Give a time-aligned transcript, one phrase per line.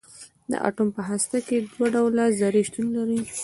[0.51, 3.19] د اټوم په هسته کې دوه ډوله ذرې شتون لري.